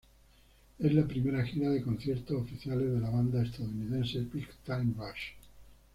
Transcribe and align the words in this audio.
Es 0.79 0.93
la 0.95 1.05
primera 1.07 1.45
gira 1.45 1.69
de 1.69 1.83
conciertos 1.83 2.35
oficial 2.41 2.79
de 2.79 2.99
la 2.99 3.11
banda 3.11 3.43
estadounidense 3.43 4.21
Big 4.33 4.47
Time 4.65 4.95
Rush. 4.97 5.33